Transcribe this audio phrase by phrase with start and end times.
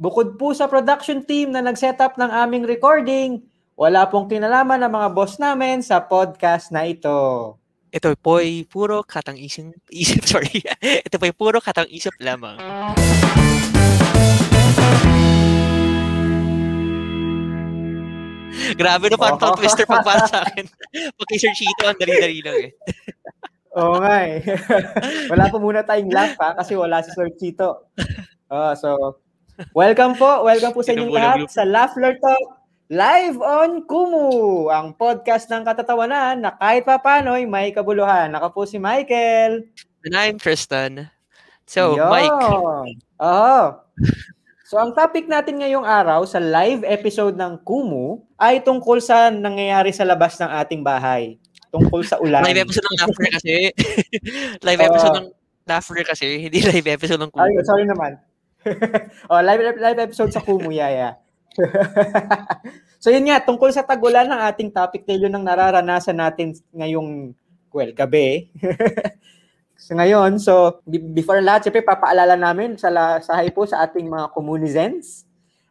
[0.00, 3.44] Bukod po sa production team na nag-setup ng aming recording,
[3.76, 7.12] wala pong kinalaman ng mga boss namin sa podcast na ito.
[7.92, 10.64] Ito po ay puro katang isip, isip sorry.
[10.80, 12.56] Ito po ay puro katang isip lamang.
[18.72, 19.52] Grabe no, parang oh.
[19.60, 20.64] twister pag para sa akin.
[21.12, 22.70] Pag kay Sir Chito, ang dali-dali lang eh.
[23.76, 24.40] Oo nga eh.
[25.36, 27.92] wala po muna tayong laugh ha, kasi wala si Sir Chito.
[28.48, 29.20] Oh, so,
[29.72, 30.44] welcome po.
[30.44, 32.60] Welcome po sa inyong lahat sa Laughler Talk
[32.90, 38.34] live on Kumu, ang podcast ng katatawanan na kahit pa paano'y may kabuluhan.
[38.34, 39.62] Naka po si Michael.
[40.02, 41.06] And I'm Tristan.
[41.70, 42.10] So, Yo.
[42.10, 42.34] Mike.
[43.22, 43.78] Oh.
[44.66, 49.94] So ang topic natin ngayong araw sa live episode ng Kumu ay tungkol sa nangyayari
[49.94, 51.38] sa labas ng ating bahay.
[51.70, 52.42] Tungkol sa ulan.
[52.42, 53.54] Live episode ng Laughter kasi.
[54.66, 55.28] live episode uh, ng
[55.62, 57.46] Laughter kasi, hindi live episode ng Kumu.
[57.46, 58.18] Ay, sorry naman.
[59.30, 61.16] Oh, live live episode sa Kumu, yaya.
[63.02, 67.32] so yun nga, tungkol sa tagulan ng ating topic tayo ng nararanasan natin ngayong,
[67.72, 68.48] well, gabi.
[69.80, 72.92] So ngayon, so before lahat, siyempre papaalala namin sa
[73.24, 75.24] sa po sa ating mga communizens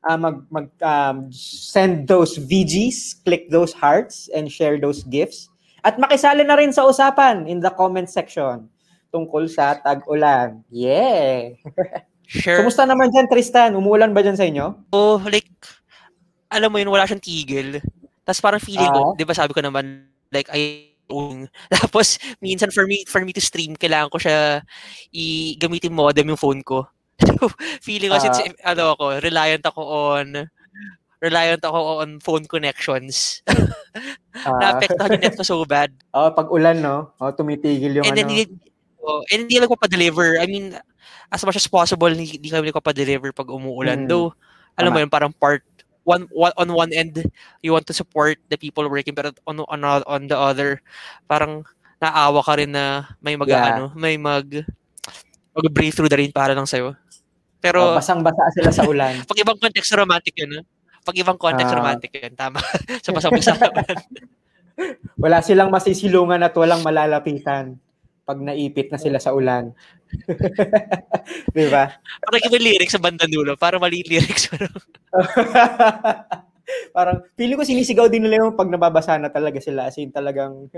[0.03, 5.49] uh, mag mag um, send those VGs, click those hearts and share those gifts.
[5.83, 8.67] At makisali na rin sa usapan in the comment section
[9.09, 10.61] tungkol sa tag-ulan.
[10.69, 11.55] Yeah.
[12.30, 12.61] Sure.
[12.61, 13.73] Kumusta naman dyan, Tristan?
[13.73, 14.94] Umuulan ba dyan sa inyo?
[14.94, 15.49] Oh, like,
[16.53, 17.81] alam mo yun, wala siyang tigil.
[18.21, 21.49] Tapos parang feeling uh, ko, di ba sabi ko naman, like, I own.
[21.73, 24.61] Tapos, minsan for me, for me to stream, kailangan ko siya
[25.09, 26.86] i-gamitin modem yung phone ko.
[27.81, 30.45] feeling ko, uh, since, ano ako, reliant ako on,
[31.17, 33.41] reliant ako on phone connections.
[33.49, 35.89] uh, Naapektuhan yung net ko so bad.
[36.14, 37.17] Oh, pag ulan, no?
[37.17, 38.30] Oh, tumitigil yung and ano.
[38.30, 38.61] Then,
[39.03, 40.39] oh, and hindi lang ko pa-deliver.
[40.39, 40.75] I mean,
[41.31, 44.05] as much as possible, hindi, hindi kami ko pa-deliver pag umuulan.
[44.05, 44.09] Mm.
[44.09, 44.36] Though,
[44.75, 44.95] alam Tama.
[44.95, 45.64] mo yun, parang part
[46.03, 47.22] one, one on one end
[47.61, 50.81] you want to support the people working pero on on on the other
[51.30, 51.61] parang
[52.02, 53.76] naawa ka rin na may mag yeah.
[53.76, 54.48] ano, may mag
[55.52, 56.95] mag breathe through the rain para lang sa'yo.
[57.60, 59.20] Pero oh, basang-basa sila sa ulan.
[59.30, 60.64] pag ibang context romantic 'yun, no?
[61.04, 62.64] Pag ibang context uh, romantic 'yun, tama.
[63.04, 63.60] sa basang-basa.
[65.20, 67.76] Wala silang masisilungan at walang malalapitan
[68.30, 69.73] pag naipit na sila sa ulan.
[71.58, 71.90] Di ba?
[72.22, 73.58] Parang iba lyrics sa banda dulo.
[73.58, 74.54] Para mali lyrics.
[76.94, 79.90] Parang, feeling ko sinisigaw din nila yung pag nababasa na talaga sila.
[79.90, 80.70] As in, talagang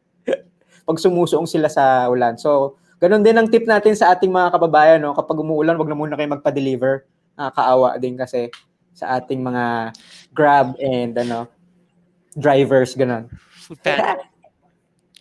[0.88, 2.40] pag sumusuong sila sa ulan.
[2.40, 5.04] So, ganun din ang tip natin sa ating mga kababayan.
[5.04, 5.12] No?
[5.12, 7.04] Kapag umuulan, wag na muna kayo magpa-deliver.
[7.36, 8.48] Uh, kaawa din kasi
[8.96, 9.92] sa ating mga
[10.32, 11.44] grab and ano
[12.40, 13.28] drivers, ganun.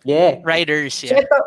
[0.03, 0.39] Yeah.
[0.43, 1.15] Riders, yeah.
[1.15, 1.37] So, ito,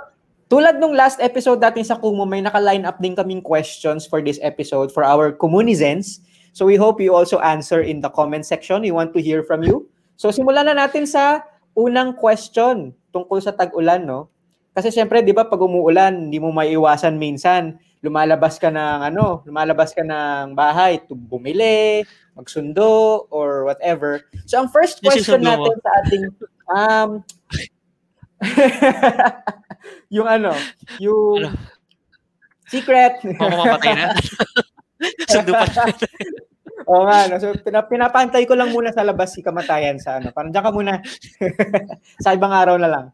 [0.52, 4.36] tulad nung last episode natin sa Kumu, may naka-line up din kaming questions for this
[4.44, 6.20] episode for our Comunizens.
[6.52, 8.84] So we hope you also answer in the comment section.
[8.84, 9.88] We want to hear from you.
[10.20, 11.40] So simulan na natin sa
[11.72, 14.28] unang question tungkol sa tag-ulan, no?
[14.76, 19.94] Kasi siyempre, 'di ba, pag umuulan, hindi mo maiiwasan minsan lumalabas ka ng ano, lumalabas
[19.94, 22.02] ka ng bahay to bumili,
[22.34, 24.26] magsundo or whatever.
[24.44, 26.24] So ang first question natin sa ating
[26.74, 27.10] um
[30.16, 30.52] yung ano,
[30.98, 31.50] yung ano?
[32.68, 33.22] secret.
[33.24, 34.06] Oo, mamamatay na.
[35.32, 35.66] Sundo pa
[36.88, 37.38] Oo nga, no?
[37.38, 40.34] so pinap- pinapantay ko lang muna sa labas si kamatayan sa ano.
[40.34, 40.92] Parang diyan ka muna.
[42.24, 43.06] sa ibang araw na lang.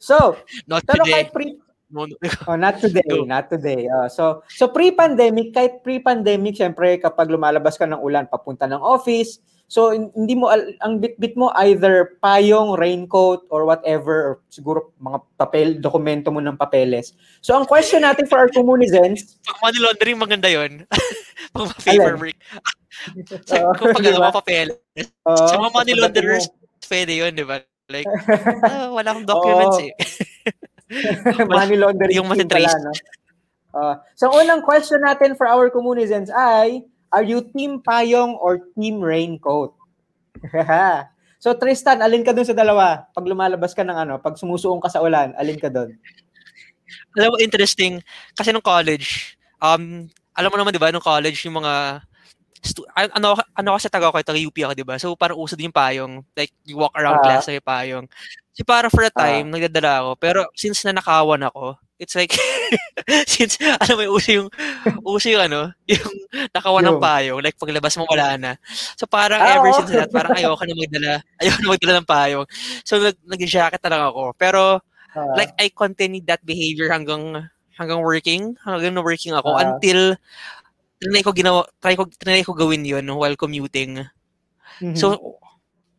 [0.00, 0.36] so,
[0.68, 1.28] not today.
[1.28, 1.60] Kahit pre-
[1.92, 2.14] no, no.
[2.48, 3.28] oh, not today, no.
[3.28, 3.88] not today.
[3.88, 9.42] Uh, so, so pre-pandemic, kahit pre-pandemic, syempre kapag lumalabas ka ng ulan, papunta ng office,
[9.70, 10.50] So hindi mo
[10.82, 16.58] ang bitbit mo either payong, raincoat or whatever or siguro mga papel, dokumento mo ng
[16.58, 17.14] papeles.
[17.38, 20.90] So ang question natin for our communizens, pag money laundering maganda 'yon.
[21.54, 22.34] pag paperwork.
[23.46, 24.34] sa uh, kung pag diba?
[24.34, 24.74] papel.
[25.22, 26.50] Uh, sa mga money launderers,
[26.90, 27.62] pwede 'yon, 'di ba?
[27.86, 28.10] Like
[28.66, 29.94] uh, wala akong documents uh, eh.
[31.46, 32.90] money laundering yung pala, no?
[33.70, 39.02] Uh, so unang question natin for our communizens ay Are you team payong or team
[39.02, 39.74] raincoat?
[41.42, 43.10] so Tristan, alin ka dun sa dalawa?
[43.10, 45.98] Pag lumalabas ka ng ano, pag sumusuong ka sa ulan, alin ka dun?
[47.18, 47.98] Alam mo, interesting.
[48.34, 52.02] Kasi nung college, um, alam mo naman, di ba, nung college, yung mga
[52.60, 55.00] stu- ano ano kasi taga ko taga UP ako, 'di ba?
[55.00, 58.06] So parang uso din yung payong, like you walk around uh, class sa payong.
[58.52, 62.32] Si para for a time uh, nagdadala ako, pero since na nakawan ako, it's like
[63.30, 64.48] since ano may uso yung
[65.04, 66.08] uso yung ano yung
[66.56, 68.52] nakawan ng payong like paglabas mo wala na
[68.96, 69.76] so parang ah, ever oh.
[69.84, 71.12] since that parang ayoko na magdala
[71.44, 72.46] ayoko na magdala ng payong
[72.82, 74.80] so nag nag-jacket na lang ako pero
[75.12, 80.16] uh, like I continued that behavior hanggang hanggang working hanggang na working ako uh, until
[81.00, 84.04] trinay ko ginawa, try ko, trinay ko gawin yun while commuting.
[84.84, 84.94] Mhm.
[84.94, 85.16] So,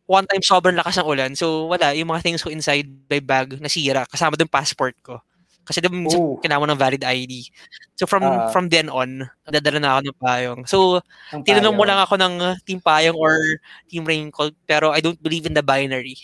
[0.06, 1.32] one time sobrang lakas ng ulan.
[1.34, 1.90] So, wala.
[1.98, 4.06] Yung mga things ko inside my bag nasira.
[4.06, 5.18] Kasama doon passport ko.
[5.62, 6.38] Kasi diba minsan Oh.
[6.42, 7.46] kailangan ng valid ID.
[7.94, 8.50] So, from Ah.
[8.50, 10.60] from then on, dadala na ako ng payong.
[10.66, 10.98] So,
[11.46, 13.38] tinanong mo lang ako ng uh, Team Payong or
[13.86, 16.18] Team Raincoat, pero I don't believe in the binary.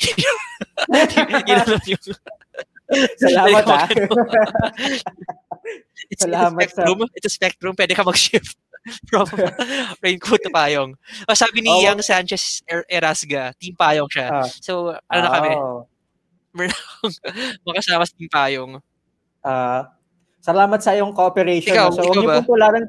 [0.90, 2.02] Yun lang yung...
[3.20, 3.86] Salamat ah.
[6.10, 6.98] It's, Salamat it's a spectrum.
[7.14, 7.72] It's a spectrum.
[7.76, 8.56] Pwede ka mag-shift
[9.12, 9.28] from
[10.02, 10.96] raincoat to payong.
[11.28, 14.26] O sabi ni Oh, Yang Sanchez Er- Erasga, team payong siya.
[14.40, 14.48] Ah.
[14.48, 15.84] So, ano na kami, Oh.
[17.68, 18.80] makasama sa team payong.
[19.48, 19.96] Ah,
[20.44, 21.72] salamat sa iyong cooperation.
[21.72, 22.84] Ikaw, so, huwag niyo pong tularan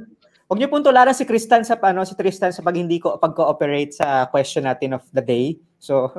[0.49, 3.93] Huwag niyo pong tularan si Tristan sa ano si Tristan sa pag hindi ko pag-cooperate
[3.93, 5.61] sa question natin of the day.
[5.77, 6.09] So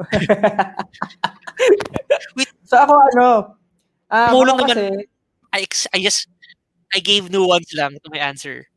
[2.38, 2.54] Wait.
[2.62, 3.26] So ako ano,
[4.06, 4.70] ah Tumulong naman.
[4.70, 4.86] kasi
[5.50, 6.30] I, ex- I just,
[6.94, 8.70] I gave nuance lang to my answer.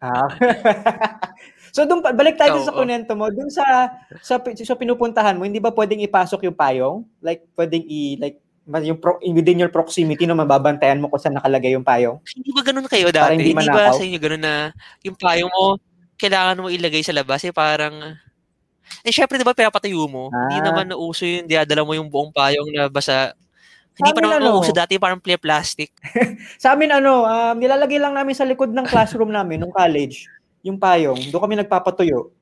[0.00, 0.26] Ah.
[1.76, 3.92] so doon balik tayo dun Oo, sa kunento mo, dun sa
[4.24, 7.04] sa, sa pinupuntahan mo, hindi ba pwedeng ipasok yung payong?
[7.20, 11.74] Like pwedeng i like yung pro, within your proximity no mababantayan mo kung saan nakalagay
[11.74, 12.22] yung payong?
[12.22, 13.42] Hindi ba ganun kayo Para dati?
[13.42, 14.54] hindi Hindi, ba sa inyo ganun na
[15.02, 15.76] yung payong mo,
[16.14, 17.42] kailangan mo ilagay sa labas?
[17.42, 18.14] Eh parang,
[19.02, 20.30] eh syempre di ba pinapatayo mo?
[20.30, 20.66] Hindi Ah.
[20.70, 23.34] naman nauso yung diadala mo yung buong payong na basa.
[23.92, 24.56] Hindi pa naman ano?
[24.56, 25.90] nauso dati, parang clear plastic.
[26.62, 30.24] Sa amin ano, um, nilalagay lang namin sa likod ng classroom namin nung college,
[30.64, 31.28] yung payong.
[31.28, 32.32] Doon kami nagpapatuyo.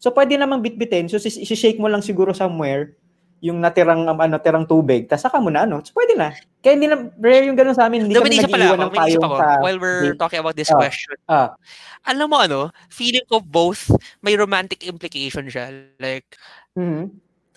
[0.00, 1.06] So pwede namang bitbitin.
[1.06, 2.96] So sis- isi-shake mo lang siguro somewhere
[3.40, 5.08] yung natirang um, ano, natirang tubig.
[5.08, 5.80] Tapos saka mo na ano.
[5.80, 6.32] So pwede na.
[6.60, 8.04] Kaya hindi na rare yung ganun sa amin.
[8.04, 10.76] Hindi Diba, kami nag-iwan ng payong ako, sa while we're talking about this Ah.
[10.76, 11.16] question.
[11.24, 11.48] Ah.
[12.04, 12.60] Alam mo ano,
[12.92, 13.88] feeling ko both
[14.20, 15.72] may romantic implication siya.
[15.96, 16.36] Like,
[16.76, 17.08] Mhm.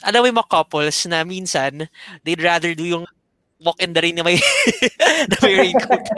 [0.03, 1.87] alam mo yung mga couples na minsan,
[2.23, 3.03] they'd rather do yung
[3.59, 4.39] walk in the rain na may,
[5.31, 6.03] na may raincoat.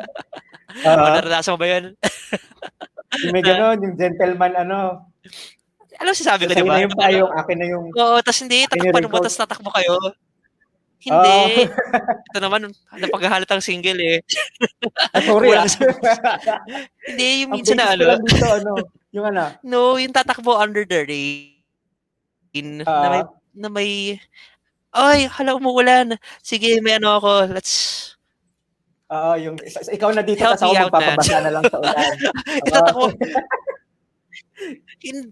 [0.75, 1.95] O, naranasan mo ba yun?
[3.23, 5.07] yung may ganun, yung gentleman ano.
[5.95, 6.75] Alam mo sasabi ko, di ba?
[6.75, 9.69] na yung payong, akin na yung Oo, tas hindi, Akin yung tatakpan mo, tas tatakbo
[9.71, 9.95] kayo.
[11.05, 11.69] Hindi.
[11.69, 12.25] Ah.
[12.33, 12.61] Ito naman,
[12.97, 14.17] napaghahalatang single eh.
[15.13, 15.69] Ah, sorry ah.
[15.69, 15.85] Sa-
[17.07, 18.71] Hindi, yung Ang minsan na ano, dito, ano,
[19.13, 19.43] yung ano.
[19.69, 23.29] no, yung tatakbo under the rain, na may, Ah.
[23.53, 23.89] na may,
[24.91, 26.17] ay, hala, umuulan.
[26.41, 28.01] Sige, may ano ako, let's,
[29.05, 32.15] Oo, yung sa- sa- ikaw na dito Help tapos ako magpapabasa na lang sa ulan.
[32.65, 33.05] itatakbo.
[35.03, 35.31] In,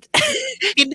[0.76, 0.88] in,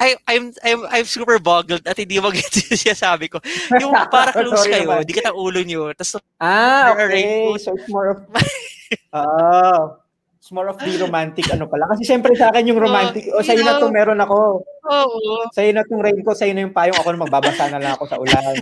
[0.00, 3.38] I, I'm, I'm, I'm super boggled at hindi mag-gets yung sinasabi ko.
[3.76, 5.04] Yung para close Sorry kayo, naman.
[5.04, 7.52] di kita ulo nyo, tapos Ah, okay.
[7.60, 8.18] So it's more of
[9.14, 9.98] Oh.
[10.44, 11.88] It's more of the romantic ano pala.
[11.88, 14.60] Kasi siyempre sa akin yung romantic, Oh, o sa'yo na to meron ako.
[14.64, 17.96] oo, Sa'yo na tong rain ko, sa'yo na yung payong ako na magbabasa na lang
[17.96, 18.60] ako sa ulan.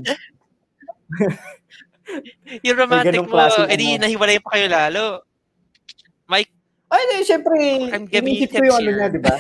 [2.67, 4.07] yung romantic mo, edi ano.
[4.07, 5.03] nahiwalay pa kayo lalo.
[6.93, 7.41] Ay, di, you
[8.13, 9.37] iniisip ko yung ano niya, di ba?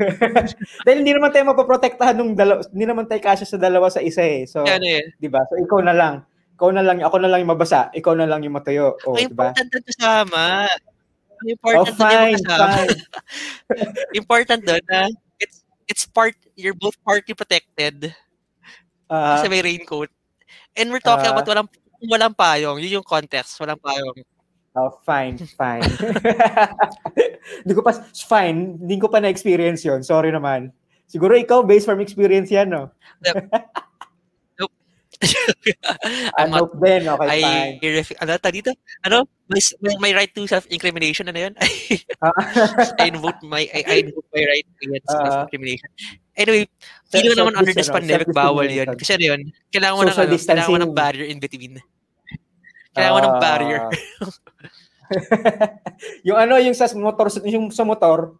[0.84, 4.26] Dahil hindi naman tayo mapoprotektahan nung dalawa, hindi naman tayo kasya sa dalawa sa isa
[4.26, 4.42] eh.
[4.48, 5.14] So, ano eh.
[5.22, 5.44] di ba?
[5.46, 6.26] So, ikaw na lang.
[6.58, 8.98] Ikaw na lang, ako na lang yung mabasa, ikaw na lang yung matuyo.
[9.06, 9.54] Oh, Ang di ba?
[9.54, 10.42] important doon kasama.
[11.30, 12.66] Oh, important yung fine, kasama.
[12.74, 12.98] fine.
[14.20, 15.00] Important doon na
[15.40, 18.12] it's, it's part, you're both party protected
[19.10, 20.10] Ah, kasi may raincoat.
[20.78, 21.34] And we're talking Ah.
[21.34, 21.68] about walang,
[22.06, 22.78] walang payong.
[22.78, 23.58] Yun yung context.
[23.58, 24.22] Walang payong.
[24.78, 25.82] Oh, fine, fine.
[27.66, 30.70] Hindi ko pa, fine, hindi ko pa na-experience yon Sorry naman.
[31.10, 32.86] Siguro ikaw, based from experience yan, no?
[36.38, 37.72] I'm I hope then, okay, I, fine.
[38.00, 38.70] ref- ano, dito?
[39.04, 39.28] Ano?
[39.50, 39.60] My,
[40.00, 41.54] my, right to self-incrimination, ano yun?
[43.02, 45.44] I invoke my, I, I invoke my right against Ah.
[45.44, 45.90] self-incrimination.
[46.38, 46.64] Anyway,
[47.12, 48.88] feeling naman under this Self- pandemic, bawal yun.
[48.96, 51.74] Kasi ano yun, kailangan mo ng, ano, kailangan mo ng barrier in between.
[52.94, 53.42] Kailangan mo ng Ah.
[53.42, 53.82] barrier.
[56.26, 58.36] yung ano, yung sa motor, yung sa motor,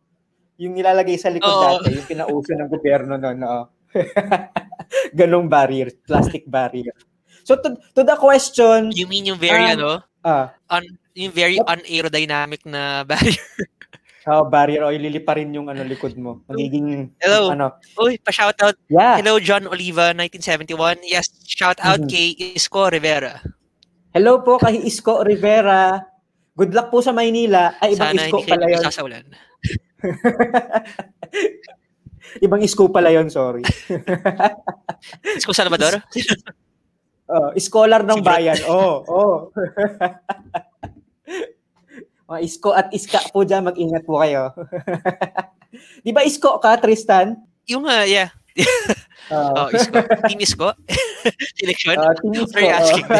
[0.56, 1.80] yung nilalagay sa likod Oo.
[1.80, 3.68] dati, yung pinauso ng gobyerno noon, no?
[5.18, 6.94] Ganong barrier, plastic barrier.
[7.42, 9.90] So to, to the question, You mean yung very, Um, ano,
[10.22, 10.84] ah, un,
[11.16, 13.40] yung very unaerodynamic na barrier.
[14.28, 16.44] oh, barrier o ililipa rin yung ano likod mo.
[16.46, 17.50] Magiging Hello.
[17.50, 17.74] ano.
[17.98, 18.76] Uy, pa-shoutout.
[18.86, 19.16] Yeah.
[19.18, 21.02] Hello, John Oliva, 1971.
[21.02, 22.10] Yes, shout out Mhm.
[22.10, 23.40] kay Isko Rivera.
[24.12, 26.02] Hello po kay Isko Rivera.
[26.60, 27.80] Good luck po sa Maynila.
[27.80, 28.76] Ay, ibang Sana Isko hindi pala yun.
[28.84, 29.24] nagsasaulan.
[32.44, 33.64] ibang Isko pala yun, sorry.
[35.40, 35.96] Isko Salvador?
[37.30, 38.58] Oh, scholar ng bayan.
[38.66, 39.54] Oh, oh.
[42.26, 44.50] Mga Isko at Iska po dyan, mag-ingat po kayo.
[46.02, 47.38] Di ba Isko ka, Tristan?
[47.70, 48.34] yung, uh, yeah.
[49.30, 49.54] Oh.
[49.54, 50.02] Oh, Isko.
[50.26, 50.74] Team Isko.
[51.54, 51.94] Selection?
[51.94, 53.06] Uh, team What are you asking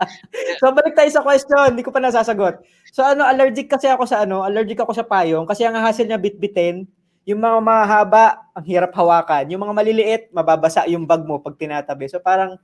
[0.60, 2.64] so balik tayo sa question, hindi ko pa nasasagot.
[2.96, 6.16] So ano, allergic kasi ako sa ano, allergic ako sa payong kasi ang hassle niya
[6.16, 6.88] bitbitin,
[7.28, 9.52] yung mga mahaba, ang hirap hawakan.
[9.52, 12.08] Yung mga maliliit, mababasa yung bag mo pag tinatabi.
[12.08, 12.56] So parang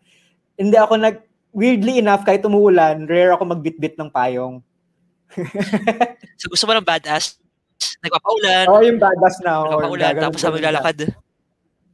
[0.57, 1.21] hindi ako nag
[1.53, 4.65] weirdly enough kahit umuulan, rare ako magbitbit ng payong.
[6.43, 7.39] So gusto mo ng badass?
[8.03, 8.67] Nagpapaulan.
[8.67, 9.63] Oo, oh, yung badass na.
[9.63, 10.15] Nagpapaulan.
[10.19, 11.15] Tapos sabi lalakad.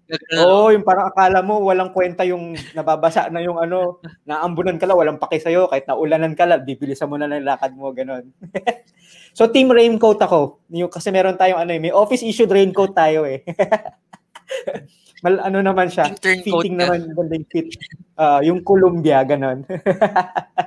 [0.09, 4.89] Oo, oh, yung parang akala mo walang kwenta yung nababasa na yung ano, naambunan ka
[4.89, 8.33] lang, walang paki sa'yo, kahit naulanan ka lang, bibilisan mo na ng lakad mo, ganun.
[9.37, 10.65] so, team raincoat ako.
[10.73, 13.45] Yung, kasi meron tayong ano, eh, may office-issued raincoat tayo eh.
[15.25, 16.89] Mal, ano naman siya, Intern fitting ka.
[16.89, 17.69] naman, banding fit.
[18.17, 19.67] Uh, yung Columbia, ganun.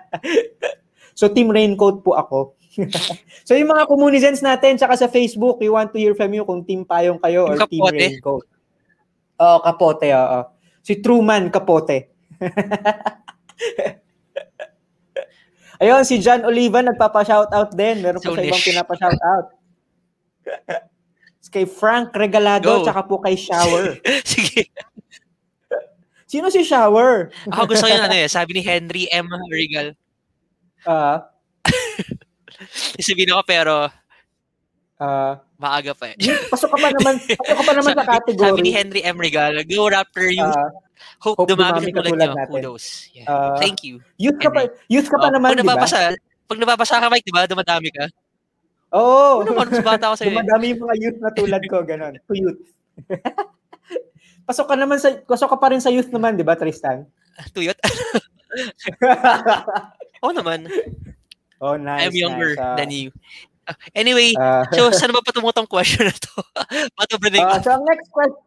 [1.17, 2.59] so, team raincoat po ako.
[3.47, 6.61] so, yung mga communisans natin, tsaka sa Facebook, we want to hear from you kung
[6.61, 8.50] team payong kayo or Yung team raincoat.
[9.41, 10.39] Oo, kapote, oo.
[10.85, 12.13] Si Truman Kapote.
[15.81, 18.05] Ayun, si John Oliva nagpapa-shoutout din.
[18.05, 19.45] Meron So sa ibang pinapa-shoutout.
[21.51, 22.87] kay Frank Regalado, Go.
[22.87, 23.99] tsaka po kay Shower.
[24.31, 24.71] Sige.
[26.23, 27.27] Sino si Shower?
[27.51, 28.31] Ako gusto ko yun, ano eh.
[28.31, 29.27] Sabi ni Henry M.
[29.51, 29.91] Regal.
[30.87, 31.27] Ah,
[32.95, 33.91] Sabihin ako pero
[35.01, 36.15] ah, maaga pa eh.
[36.47, 38.49] pasok ka pa naman, pasok ka pa naman sa category.
[38.53, 39.17] Sabi ni Henry M.
[39.17, 40.45] Regal, go Raptor you.
[40.45, 40.69] Ah,
[41.19, 42.53] hope, hope dumami dumami ka tulad natin.
[42.53, 43.09] Kudos.
[43.11, 43.25] Yeah.
[43.25, 43.99] Ah, Thank you.
[44.15, 45.73] youth ka pa, youth ka pa Oh, naman, pag di ba?
[45.73, 46.13] nababasa,
[46.45, 47.49] pag nababasa ka, Mike, di ba?
[47.49, 48.05] Dumadami ka.
[48.91, 49.41] Oo.
[49.41, 50.29] Ano naman, mas bata ako sa'yo.
[50.29, 50.35] eh.
[50.37, 52.13] Dumadami yung mga youth na tulad ko, ganun.
[52.21, 52.61] To youth.
[54.47, 57.07] pasok ka naman sa, pasok ka pa rin sa youth naman, di ba, Tristan?
[57.55, 57.79] Tuyot.
[60.21, 60.67] Oo naman.
[61.57, 62.61] oh, nice, I'm younger nice.
[62.61, 63.09] Ah, than you.
[63.93, 66.35] Anyway, ah, so saan ba patungutong question na to?
[66.97, 68.43] Pato ba ah, so, ang next question,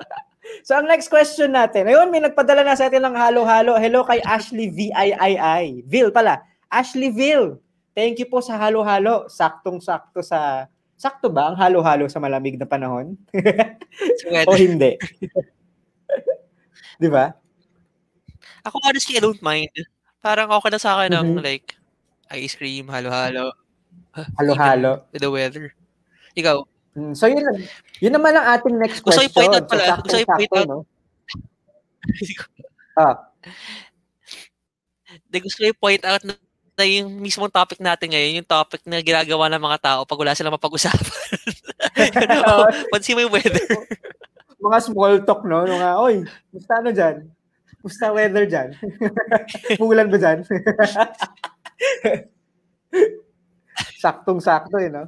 [0.66, 3.78] so, ang next question natin, ayun, may nagpadala na sa atin ng halo-halo.
[3.78, 5.86] Hello kay Ashley V-I-I-I.
[5.86, 6.42] Vil pala.
[6.72, 7.60] Ashley Vil.
[7.92, 9.28] Thank you po sa halo-halo.
[9.28, 10.66] Saktong-sakto sa,
[10.96, 13.18] sakto ba ang halo-halo sa malamig na panahon?
[14.48, 14.96] o hindi?
[17.02, 17.34] di ba?
[18.62, 19.74] Ako honestly, I don't mind.
[20.22, 21.42] Parang okay na sa akin ng Mhm.
[21.42, 21.74] like
[22.30, 23.52] ice cream, halo-halo.
[24.38, 25.08] Halo-halo.
[25.10, 25.72] With the weather.
[26.34, 27.64] Ikaw, Hmm, So yun, lang-
[28.04, 29.32] yun naman ang ating next Gusto question.
[29.32, 30.68] i-point out pala, So, gusto i-point out.
[30.68, 30.78] no?
[32.92, 33.16] Ah,
[35.24, 36.36] Di gusto i-point out na,
[36.76, 40.36] na yung mismong topic natin ngayon, yung topic na ginagawa ng mga tao pag wala
[40.36, 41.00] silang mapag-usapan.
[42.52, 43.64] oh, pansin mo yung weather.
[44.60, 45.64] mga small talk, no?
[45.64, 47.16] Mga, oy, musta ano dyan?
[47.80, 48.76] Musta weather dyan?
[49.80, 50.44] Mulan ba dyan?
[54.02, 55.06] Saktong-sakto, eh, no?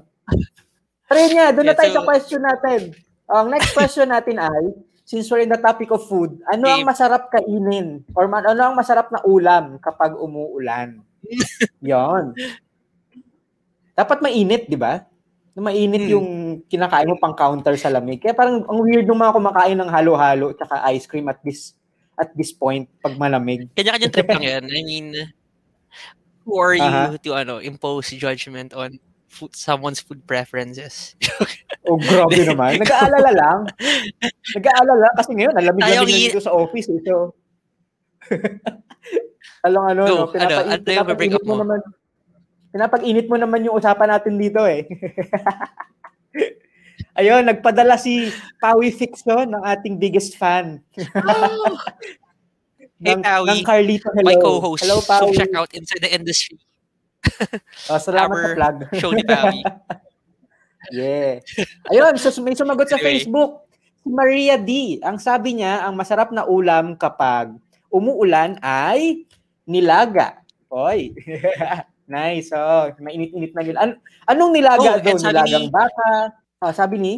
[1.05, 2.81] Pero yun nga, doon na Yeah, tayo so- sa question natin.
[3.27, 4.63] Ang next question natin ay,
[5.03, 8.07] since we're in the topic of food, ano ang masarap kainin?
[8.15, 11.03] Or man, ano ang masarap na ulam kapag umuulan?
[11.83, 12.37] Yon.
[13.95, 15.03] Dapat mainit, di ba?
[15.55, 16.13] Na mainit Hmm.
[16.13, 16.29] yung
[16.67, 18.19] kinakain mo pang counter sa lamig.
[18.19, 21.75] Kaya parang ang weird ng mga kumakain ng halo-halo at ice cream at this
[22.15, 23.67] at this point pag malamig.
[23.75, 24.65] Kanya-kanyang trip lang yan.
[24.67, 25.07] I mean,
[26.45, 27.17] who are you Aha.
[27.17, 31.17] to ano impose judgment on food, someone's food preferences?
[31.85, 32.79] Oh, grabe naman.
[32.81, 33.59] Nag-aalala lang.
[34.57, 36.89] Nag-aalala kasi ngayon, alamig Tayo lamig na dito sa office.
[36.89, 37.37] Eh, so,
[39.61, 40.25] Talong ano, Go, no?
[40.25, 41.61] ano, Pinapa- ano yung up pinapag-init mo mo?
[41.61, 41.81] naman.
[42.73, 44.89] Pinapag-init mo naman yung usapan natin dito eh.
[47.21, 50.81] Ayun, nagpadala si Pawi Fiction ng ating biggest fan.
[51.21, 51.77] Oh,
[52.97, 53.49] Hey, ng, Pawi.
[53.51, 54.25] ng Carlito, hello.
[54.25, 54.81] my co-host.
[54.83, 55.35] Hello, so Pawi.
[55.35, 56.57] check out Inside the Industry.
[57.89, 58.77] Oh, salamat sa our plug.
[58.95, 59.61] Show ni Pawi.
[60.93, 61.41] Yeah.
[61.89, 63.25] Ayun, so may sumagot sa Anyway.
[63.25, 63.65] Facebook.
[63.97, 65.01] Si Maria D.
[65.01, 67.57] Ang sabi niya, ang masarap na ulam kapag
[67.89, 69.25] umuulan ay
[69.65, 70.45] nilaga.
[70.69, 71.17] Oy.
[72.05, 72.53] nice.
[72.53, 73.79] Oh, mainit-init na nila.
[73.81, 73.97] An-
[74.29, 75.17] anong nilaga Oh, daw?
[75.17, 76.37] Nilagang ni- baka?
[76.61, 77.15] Ah, sabi ni?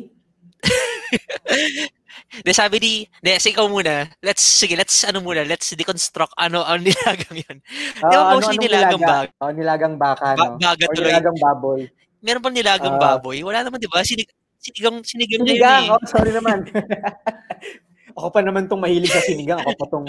[2.38, 4.06] De, sabi ni, de, sige ikaw muna.
[4.18, 7.56] Let's, sige, let's, ano muna, let's deconstruct ano ang nilagang yun.
[7.99, 9.16] Ah, Di ba ano- mostly anong nilagang nilaga?
[9.16, 9.28] bag?
[9.38, 10.58] Oh, nilagang baka, Ba- no?
[10.58, 11.08] baga Or tuloy.
[11.11, 11.80] nilagang baboy.
[12.18, 13.02] Meron pa nilagang Ah.
[13.12, 13.38] baboy?
[13.40, 14.00] Wala naman, di ba?
[14.00, 15.85] Sinig, sinigang, sinigang, na yun Sinigang.
[15.85, 15.92] eh.
[15.92, 16.58] Oh, sorry naman.
[18.16, 19.61] ako pa naman tong mahilig sa sinigang.
[19.61, 20.06] Ako pa tong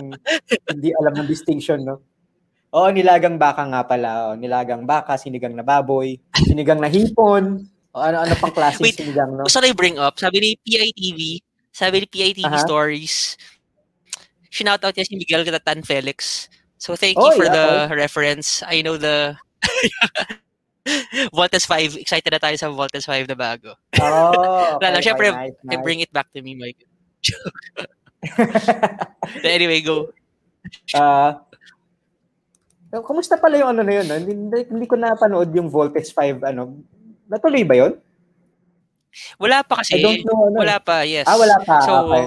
[0.69, 1.99] hindi alam ng distinction, no?
[2.69, 4.09] Oo, nilagang baka nga pala.
[4.27, 7.63] Oh, nilagang baka, sinigang na baboy, sinigang na hipon.
[7.89, 9.43] O ano-ano pang klaseng Wait, sinigang, no?
[9.43, 11.19] Gusto na i-bring up, sabi ni PITV,
[11.77, 12.65] sabi ni PITV Aha.
[12.65, 13.37] Stories,
[14.49, 16.49] shinout out niya si Miguel Catatan Felix.
[16.81, 18.65] So thank Oh, you for yeah, the reference.
[18.65, 19.37] I know the
[21.37, 22.01] Voltes 5.
[22.01, 23.77] Excited na tayo sa Voltes 5 na bago.
[24.01, 25.85] Oh, Lalo, syempre, nice, I nice.
[25.85, 26.81] bring it back to me, Mike.
[29.45, 30.09] anyway, go.
[30.97, 31.37] Uh,
[33.05, 34.05] kumusta pala yung ano na yun?
[34.09, 34.17] No?
[34.17, 36.81] Hindi, hindi ko napanood yung Voltes 5 ano.
[37.29, 37.93] Natuloy ba yun?
[39.37, 39.97] Wala pa kasi.
[39.97, 40.51] I don't know.
[40.51, 40.57] Ano.
[40.61, 41.25] Wala pa, yes.
[41.25, 41.77] Ah, wala pa.
[41.83, 42.25] So, okay.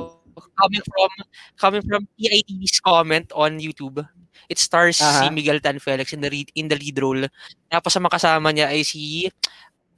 [0.56, 1.10] coming from
[1.56, 4.00] coming from PIT's comment on YouTube,
[4.48, 5.24] it stars Aha.
[5.24, 7.24] si Miguel Tan Felix in the lead, in the lead role.
[7.68, 9.28] Tapos ang makasama niya ay si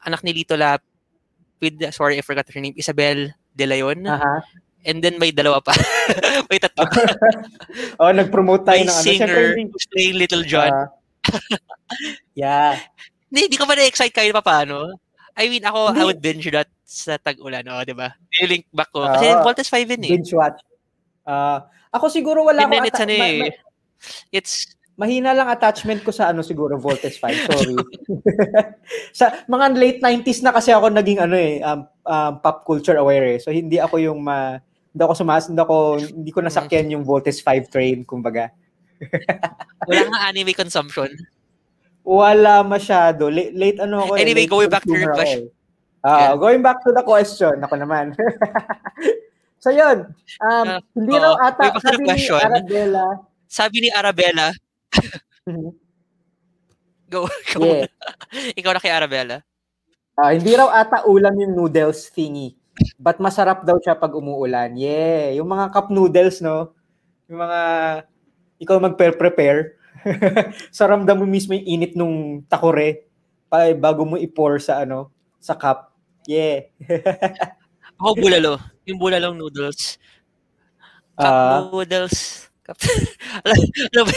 [0.02, 4.06] anak ni Lito Lapid, sorry I forgot her name, Isabel De Leon.
[4.06, 4.42] Aha.
[4.82, 5.78] And then may dalawa pa.
[6.50, 6.90] may tatlo.
[8.02, 9.06] oh, nag-promote tayo may ng ano.
[9.06, 10.72] singer Siyempre, who's playing Little John.
[10.74, 10.90] ah,
[12.34, 12.74] yeah.
[13.32, 14.92] Hindi, hindi ka ba na-excite kahit pa paano?
[15.36, 15.96] I mean, ako.
[15.96, 18.12] I would binge that sa tag-ulan, oh, di ba?
[18.44, 19.08] Link back ko.
[19.08, 19.40] Kasi Oo.
[19.40, 20.12] Voltes 5 yun eh.
[20.16, 20.60] Binge watch.
[21.24, 23.38] Ah, ako siguro wala akong it's ano ma- eh.
[23.40, 23.60] ma-
[24.34, 24.54] It's,
[24.98, 27.48] mahina lang attachment ko sa ano siguro Voltes 5.
[27.48, 27.74] Sorry.
[29.18, 33.36] sa mga late 90s na kasi ako naging ano eh um, um, pop culture aware
[33.36, 33.38] eh.
[33.40, 34.58] So hindi ako yung ma
[34.92, 38.52] hindi ako sumas, hindi ako hindi ko nasakyan yung Voltes 5 train kumbaga.
[39.88, 41.08] wala nga anime consumption.
[42.02, 43.30] Wala masyado.
[43.30, 44.12] Late, late ano ako.
[44.14, 45.46] eh, Anyway, late going back to your question.
[46.02, 46.34] Ah, Yeah.
[46.34, 47.54] going back to the question.
[47.62, 48.18] Ako naman.
[49.62, 50.10] so yun,
[50.42, 51.22] um, Ah, hindi oo.
[51.22, 52.42] raw ata, the sabi ni question.
[52.42, 53.06] Arabella,
[53.46, 54.48] Sabi ni Arabella,
[57.12, 57.60] go, go.
[57.62, 57.86] yeah,
[58.58, 59.44] Ikaw na kay Arabella.
[60.14, 62.56] ah, hindi raw ata ulam yung noodles thingy.
[62.96, 64.74] But masarap daw siya pag umuulan.
[64.74, 66.72] Yeah, yung mga cup noodles, no?
[67.28, 67.60] Yung mga,
[68.58, 69.76] ikaw mag-prepare.
[70.76, 73.06] sa ramdam mo mismo yung init nung takore
[73.46, 75.92] pa bago mo i-pour sa ano, sa cup.
[76.24, 76.70] Yeah.
[78.00, 78.58] Ako bulalo.
[78.86, 79.98] Yung bulalong noodles.
[81.14, 81.68] Cup Ah.
[81.70, 82.48] noodles.
[82.62, 82.78] Cup.
[83.44, 83.58] alam,
[83.90, 84.14] alam mo,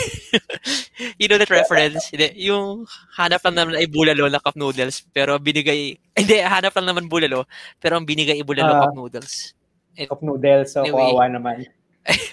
[1.18, 2.14] you know that reference?
[2.14, 2.30] Hindi.
[2.46, 2.86] Yung
[3.18, 7.42] hanap lang naman ay bulalo na cup noodles, pero binigay, hindi, hanap lang naman bulalo,
[7.82, 8.80] pero ang binigay ay bulalo Ah.
[8.86, 9.52] cup noodles.
[9.96, 10.94] cup noodles, so Anyway.
[11.10, 11.66] kawawa naman.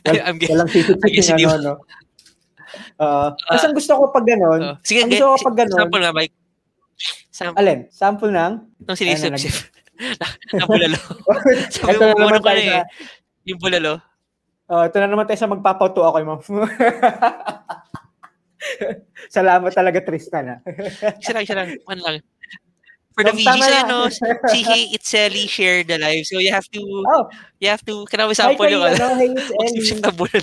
[0.06, 0.38] Wal- I'm.
[0.38, 1.74] Walang guess sisip-siping hindi ano, no?
[2.98, 6.02] Uh, kasi ang gusto ko pag ganon, Oh, sige, ang gusto ko pag ganon, sample
[6.02, 6.34] nga, Mike.
[7.34, 7.80] Sample alin?
[7.90, 8.54] Sample ng?
[8.86, 9.56] nung sinisip-sip.
[10.58, 10.98] Na, bulalo.
[11.70, 12.86] Sabi mo, ano tayo na eh.
[13.46, 14.02] Yung bulalo.
[14.74, 16.18] oh, ito na naman tayo sa magpapauto ako.
[16.26, 16.42] Ma'am.
[19.36, 20.50] Salamat talaga, Tristan.
[20.50, 20.56] Ha?
[21.20, 21.68] Isa lang, isa lang.
[21.86, 22.16] One lang.
[23.14, 23.86] For the VGs, na.
[23.86, 23.98] ano,
[24.50, 26.26] si Hey Itzeli shared the live.
[26.26, 26.82] So you have to,
[27.14, 27.30] Oh,
[27.62, 28.98] you have to, kailangan hi sample yung ano.
[28.98, 30.42] ano, hey, it's Ellie.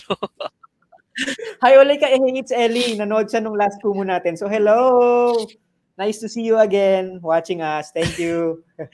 [1.60, 2.94] Hi ulit kay Hey, it's Ellie.
[2.96, 4.38] Nanood siya nung last kumu natin.
[4.38, 5.34] So, hello!
[5.98, 7.90] Nice to see you again watching us.
[7.92, 8.62] Thank you.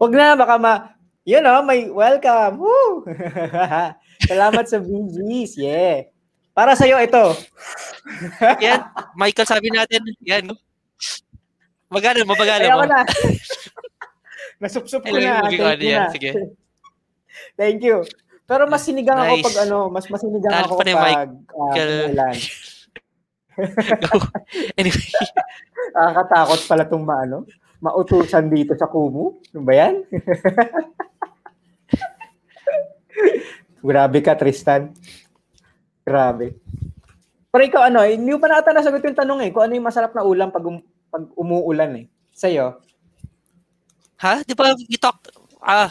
[0.00, 0.74] Huwag na, baka ma...
[1.26, 2.62] You know, may welcome.
[2.62, 3.02] Woo!
[4.30, 5.58] Salamat sa VGs.
[5.58, 6.06] Yeah.
[6.54, 7.34] Para sa'yo ito.
[8.64, 8.80] Yan,
[9.18, 10.48] Michael, sabi natin, yan.
[11.90, 12.86] Magana, mabagana Ayaw mo.
[12.88, 13.04] na.
[14.62, 15.44] Nasupsup ko na.
[15.44, 16.08] moving Thank you na.
[16.08, 16.30] sige.
[17.60, 18.06] Thank you.
[18.46, 19.46] Pero mas sinigang ako Nice.
[19.50, 21.90] pag ano, mas masinigang Talo ako pag uh, Michael.
[22.06, 22.36] umuulan.
[24.06, 24.14] Go.
[24.76, 25.06] Anyway,
[25.96, 27.48] Nakakatakot pala itong maano,
[27.82, 29.40] mautusan dito sa Kumu.
[29.50, 30.04] Ano ba yan?
[33.86, 34.92] Grabe ka, Tristan.
[36.04, 36.54] Grabe.
[37.50, 40.12] Pero ikaw ano, hindi mo pa nata nasagot yung tanong eh, kung ano yung masarap
[40.12, 40.78] na ulam pag, um,
[41.08, 42.06] pag umuulan eh.
[42.36, 42.76] Sa'yo?
[44.20, 44.44] ha?
[44.44, 45.32] Di ba, we talked,
[45.64, 45.88] ah,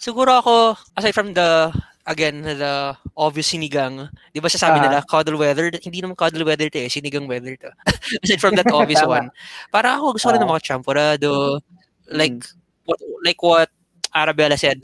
[0.00, 1.68] siguro ako, aside from the,
[2.06, 4.84] again, the obvious sinigang, di ba sasabi Ah.
[4.90, 7.70] nila, cuddle weather, hindi naman cuddle weather to eh, sinigang weather to.
[8.26, 9.30] aside from that obvious one.
[9.70, 10.40] Para ako, gusto ko Ah.
[10.42, 11.58] ng mga champurado,
[12.10, 12.58] like, Mm.
[12.86, 13.68] what, like what
[14.10, 14.82] Arabella said,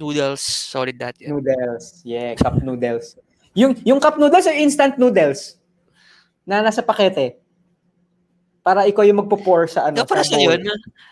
[0.00, 1.14] noodles, solid that.
[1.20, 1.36] Yeah.
[1.36, 2.00] Noodles.
[2.02, 3.20] Yeah, cup noodles.
[3.52, 5.60] Yung yung cup noodles or instant noodles?
[6.48, 7.36] Na nasa pakete.
[8.64, 10.60] Para ikaw yung magpo-pour sa ano, Di ba para sa yun?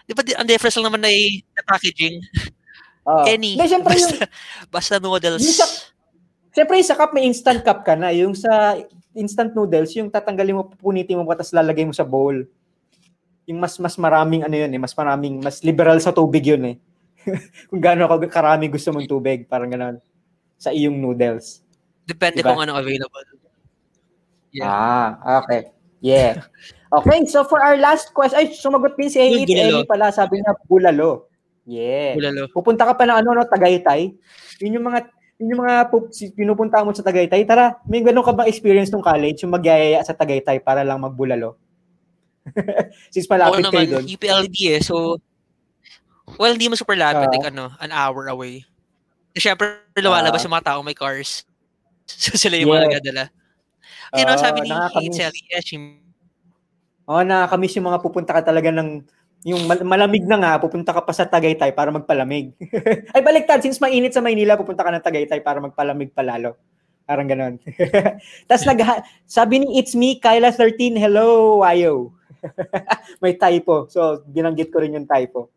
[0.04, 2.20] Di ba, ang difference lang naman ay the packaging.
[3.08, 3.24] Oo.
[3.24, 3.56] Any.
[3.56, 4.26] Hindi, syempre yung, Basta,
[4.76, 5.40] basta noodles.
[5.40, 5.74] Yung sa-
[6.52, 8.12] syempre yung sa cup may instant cup ka na.
[8.12, 8.76] Yung sa
[9.16, 12.44] instant noodles, yung tatanggalin mo, pupunitin mo, tapos lalagay mo sa bowl.
[13.48, 16.76] Yung mas mas maraming ano yun eh, mas maraming, mas liberal sa tubig yun eh.
[17.72, 19.96] Kung gaano ako karami gusto mong tubig, parang gano'n.
[20.60, 21.64] Sa iyong noodles.
[22.08, 22.56] Depende Diba?
[22.56, 23.24] kung ano available.
[24.48, 24.64] Yeah.
[24.64, 25.70] Ah, okay.
[26.00, 26.40] Yeah.
[26.88, 29.84] Okay, so for our last question, ay, sumagot din si bulalo.
[29.84, 31.27] Ellie pala, sabi niya, bulalo.
[31.68, 32.16] Yeah.
[32.16, 32.48] Bulalo.
[32.48, 34.16] Pupunta ka pa ng ano, no, Tagaytay.
[34.64, 34.98] Yun yung mga,
[35.36, 35.92] yun yung mga
[36.32, 37.44] pinupunta mo sa Tagaytay.
[37.44, 41.60] Tara, may ganun ka bang experience nung college, yung magyayaya sa Tagaytay para lang magbulalo?
[43.12, 44.04] Since Oo malapit kayo naman, doon.
[44.08, 44.80] UPLB eh.
[44.80, 45.20] So,
[46.40, 47.28] well, hindi mo super lapit.
[47.28, 47.32] Ah.
[47.36, 48.64] like ano, an hour away.
[49.36, 50.44] Kasi syempre, lumalabas Ah.
[50.48, 51.44] yung mga tao may cars.
[52.08, 52.88] So, sila yung mga Yeah.
[52.88, 53.24] nagdadala.
[54.16, 55.20] You know, Ah, sabi ni nakakamiss.
[55.20, 56.00] Sally, she-
[57.04, 59.04] Oo, oh, nakakamiss yung mga pupunta ka talaga ng
[59.48, 62.52] yung mal- malamig na nga, pupunta ka pa sa Tagaytay para magpalamig.
[63.16, 63.64] Ay, baliktad.
[63.64, 66.60] Since mainit sa Maynila, pupunta ka ng Tagaytay para magpalamig palalo.
[67.08, 67.56] Parang ganon.
[68.48, 68.80] Tapos nag
[69.24, 72.12] sabi ni It's Me, Kyla13, hello, ayo.
[73.24, 73.88] May typo.
[73.88, 75.48] So, binanggit ko rin yung typo.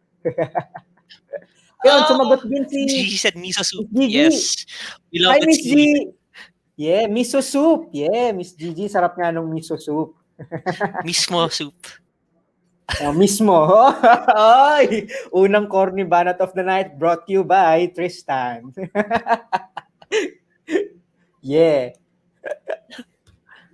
[1.81, 2.85] Yun, Oh, sumagot din si...
[2.85, 3.89] Gigi said miso soup.
[3.89, 4.13] Gigi.
[4.13, 4.69] Yes.
[5.09, 5.73] We love Hi, Miss G.
[6.77, 7.89] Yeah, miso soup.
[7.89, 10.13] Yeah, Miss Gigi, sarap nga nung miso soup.
[11.01, 11.73] Mismo soup.
[12.99, 13.55] Oh, mismo.
[14.35, 18.75] Ay, unang corny banat of the night brought to you by Tristan.
[21.39, 21.95] yeah.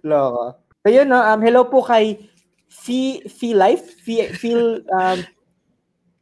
[0.06, 0.62] Loko.
[0.86, 2.30] So yun, no, um, hello po kay
[2.70, 5.20] Fee, Fee Life, Fee, Feel, um,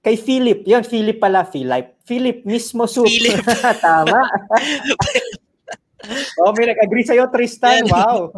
[0.01, 0.65] kay Philip.
[0.65, 2.01] Yun, Philip pala, Fee Life.
[2.05, 3.05] Philip mismo soup.
[3.05, 3.43] Philip.
[3.85, 4.21] Tama.
[6.41, 7.85] oh, may nag-agree sa'yo, Tristan.
[7.89, 8.33] Wow.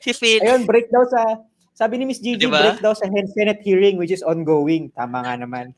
[0.00, 0.40] Si Phil.
[0.42, 1.44] Ayun, break daw sa,
[1.78, 2.58] sabi ni Miss Gigi, Diba?
[2.58, 4.90] break daw sa Senate hearing which is ongoing.
[4.98, 5.70] Tama nga naman.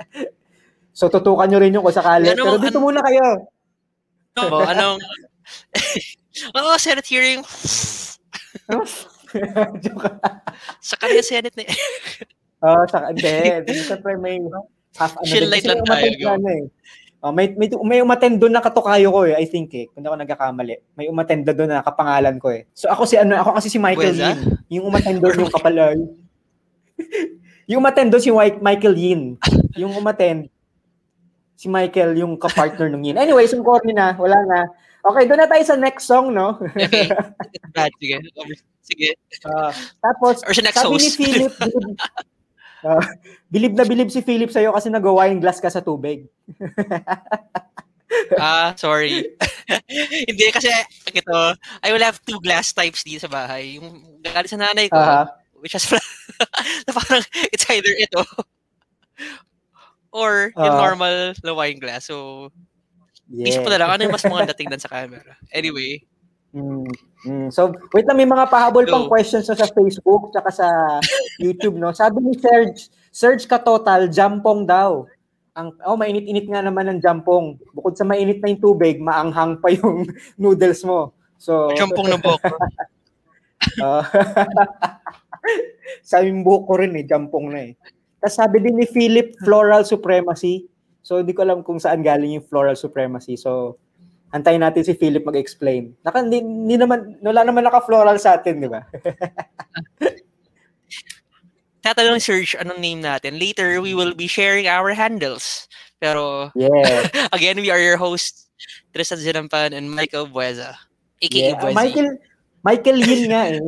[0.96, 2.32] so, tutukan nyo rin yung kung sakali.
[2.32, 3.52] Ano- Pero dito ano- muna kayo.
[4.40, 4.64] Ano?
[4.72, 4.98] Anong...
[6.56, 7.44] Oo, Senate hearing.
[10.80, 11.68] Sa kanya Senate na
[12.64, 13.60] oh, sa, hindi.
[13.76, 14.40] Siyempre may
[14.96, 15.26] half ano.
[15.28, 16.64] Chill light lang tayo, ano eh.
[17.20, 19.92] Oh, may, may, may umattend doon na katukayo ko eh, I think eh.
[19.92, 20.96] Kung ako nagkakamali.
[20.96, 22.64] May umattend doon na kapangalan ko eh.
[22.72, 24.32] So ako si ano, ako kasi si Michael Buweza?
[24.32, 24.40] Yin.
[24.72, 26.00] Yung umattend doon yung kapalay.
[27.68, 29.22] yung umattend doon si Michael Yin.
[29.76, 30.48] Yung umattend
[31.60, 33.20] si Michael, yung kapartner nung Yin.
[33.20, 34.64] Anyway, yung corny na, wala na.
[35.04, 36.56] Okay, doon na tayo sa next song, no?
[36.56, 37.12] Okay.
[37.76, 38.16] Bad, sige.
[38.80, 39.10] Sige.
[39.44, 41.16] Ah, tapos, Or sa next sabi ni host.
[41.20, 41.52] Philip,
[42.80, 43.00] Ah,
[43.52, 46.26] bilib na bilib si Philip sa'yo kasi nag-wine glass ka sa tubig.
[48.42, 49.22] Ah, sorry.
[50.28, 50.66] Hindi kasi
[51.14, 51.38] ito,
[51.78, 53.78] I will have two glass types dito sa bahay.
[53.78, 55.30] Yung galing sa nanay ko, Aha.
[55.62, 57.22] which has na parang
[57.54, 58.18] it's either ito
[60.10, 60.82] or yung Ah.
[60.90, 62.10] normal na wine glass.
[62.10, 62.50] So,
[63.30, 63.46] Yeah.
[63.54, 65.38] isip ko na lang, ano yung mas maganda tingnan sa camera.
[65.54, 66.02] Anyway,
[66.50, 66.86] Mm,
[67.26, 67.48] mm.
[67.54, 69.12] So, wait lang, may mga pahabol pang Go.
[69.12, 70.68] questions na sa Facebook tsaka sa
[71.38, 71.94] YouTube, no?
[71.94, 75.06] Sabi ni Serge, Serge ka total, jampong daw.
[75.54, 77.58] Ang, oh, mainit-init nga naman ng jampong.
[77.74, 80.06] Bukod sa mainit na yung tubig, maanghang pa yung
[80.42, 81.14] noodles mo.
[81.38, 82.42] So, champong ng buhok.
[83.84, 84.02] uh,
[86.02, 87.72] sabi yung buhok ko rin eh, jampong na eh.
[88.20, 90.68] Tapos sabi din ni Philip, floral supremacy.
[91.00, 93.40] So, hindi ko alam kung saan galing yung floral supremacy.
[93.40, 93.80] So,
[94.30, 95.94] antayin natin si Philip mag-explain.
[96.06, 98.86] Naka, hindi, hindi naman, wala naman naka-floral sa atin, di ba?
[101.80, 103.40] Tatanong search anong name natin.
[103.40, 105.66] Later, we will be sharing our handles.
[105.98, 107.08] Pero, Yeah.
[107.36, 108.52] again, we are your hosts,
[108.92, 110.76] Tristan Zinampan and Michael Bueza.
[111.20, 111.56] aka yeah.
[111.56, 111.76] Ah, Buezi.
[111.76, 112.08] Michael,
[112.64, 113.60] Michael Yin nga eh.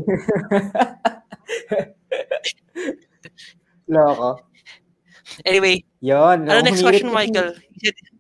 [3.93, 4.41] Loko.
[5.49, 6.47] Anyway, Yon.
[6.47, 7.57] ano next question, pa Michael?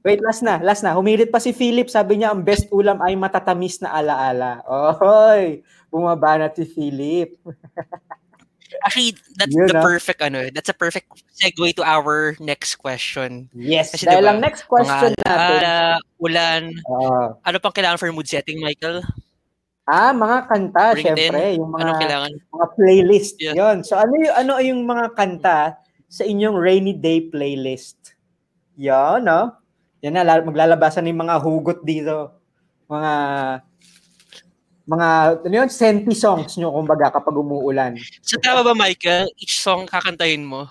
[0.02, 0.96] Wait, last na, last na.
[0.96, 1.86] Humirit pa si Philip.
[1.86, 4.64] Sabi niya, ang best ulam ay matatamis na alaala.
[4.66, 5.62] Ohoy!
[5.92, 7.36] Bumaba na si Philip.
[8.88, 9.84] Actually, that's Yun, the ah.
[9.84, 13.52] perfect ano, that's a perfect segue to our next question.
[13.52, 13.92] Yes.
[13.92, 15.60] Kasi dahil diba, ang next question mga natin.
[15.60, 15.76] alaala,
[16.16, 17.36] ulan, Oo.
[17.36, 19.04] ano pang kailangan for mood setting, Michael?
[19.92, 21.58] ah, mga kanta, Bring syempre.
[21.58, 22.30] Yung mga, Anong kailangan?
[22.48, 23.34] mga playlist.
[23.42, 23.54] Yeah.
[23.58, 23.78] Yon.
[23.82, 25.81] So, ano yung, ano yung mga kanta
[26.12, 28.12] sa inyong rainy day playlist?
[28.76, 29.56] Yan, no?
[30.04, 32.36] Yan na, lal- maglalabasan ng mga hugot dito.
[32.84, 33.12] Mga,
[34.84, 35.08] mga,
[35.46, 37.96] ano yun, senti songs nyo, kumbaga, kapag umuulan.
[38.20, 39.30] So, tama ba, Michael?
[39.40, 40.68] Each song kakantahin mo?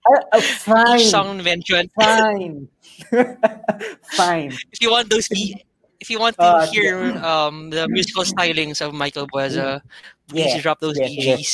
[0.00, 0.98] Ah, ah, fine.
[0.98, 1.86] Each song mention.
[1.94, 2.66] Fine.
[4.16, 4.52] Fine.
[4.72, 5.28] If you want those,
[6.00, 9.80] if you want to Ah, hear um the musical stylings of Michael Bueza,
[10.26, 10.60] please Yeah.
[10.60, 11.20] drop those Yes, yes.
[11.20, 11.52] BGs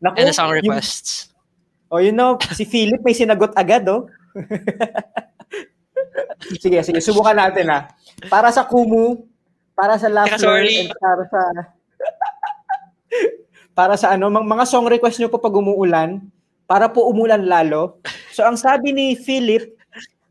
[0.00, 1.29] Naku, and the song yung- requests.
[1.90, 4.06] Oh, you know, si Philip may sinagot agad, oh.
[6.62, 7.90] sige, sige, subukan natin, ah.
[8.30, 9.26] Para sa Kumu,
[9.74, 10.86] para sa Laughter, sorry.
[10.86, 11.40] and para sa...
[13.78, 16.22] para sa ano, mga, mga song request nyo po pag umuulan,
[16.70, 17.98] para po umulan lalo.
[18.30, 19.74] So, ang sabi ni Philip,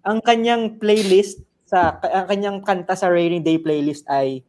[0.08, 4.41] ang kanyang playlist, sa ang kanyang kanta sa rainy day playlist ay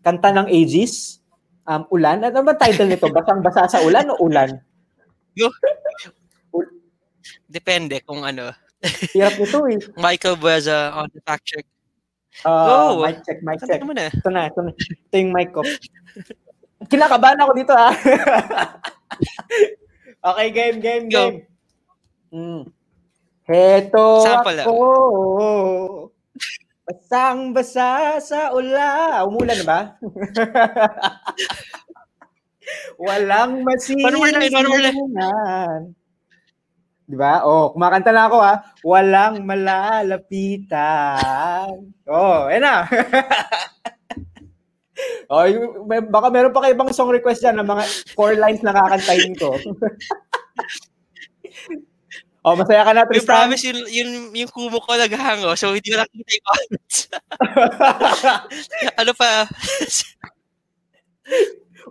[0.00, 1.20] kanta ng Aegis,
[1.68, 2.24] um, ulan.
[2.24, 3.12] Ano ba title nito?
[3.12, 4.56] Basang-basa sa ulan o ulan?
[7.46, 8.50] Depende kung ano.
[9.14, 9.78] Hirap nito eh.
[10.04, 11.66] Michael Bueza on the fact check.
[12.44, 12.76] Uh, Go.
[13.08, 13.80] mic check, mic check.
[13.80, 14.12] Mo na.
[14.12, 14.70] Ito na, ito na.
[14.76, 15.64] Ito yung mic ko.
[16.92, 17.92] Kinakabahan ako dito ah.
[20.34, 21.16] okay, game, game, Go.
[21.16, 21.38] game.
[22.36, 22.62] Mm.
[23.46, 24.76] Heto Sample ako.
[26.86, 29.22] Basang-basa sa ula.
[29.24, 29.80] Umulan na ba?
[33.00, 34.12] Walang masisingan.
[37.06, 37.46] Di ba?
[37.46, 38.66] Oh, kumakanta na ako ha.
[38.82, 41.70] Walang malalapitan.
[42.10, 42.82] Oh, ayun na.
[45.30, 47.86] oh, yung, may, baka meron pa kayo ibang song request dyan ng mga
[48.18, 49.54] four lines na kakantahin ko.
[52.46, 53.46] oh, masaya ka na, We Tristan?
[53.46, 57.06] promise yun, yun, yung kumo ko naghango, so hindi ko nakita yung comments.
[59.00, 59.46] ano pa?